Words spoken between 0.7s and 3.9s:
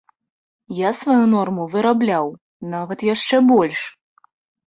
Я сваю норму вырабляў, нават яшчэ больш.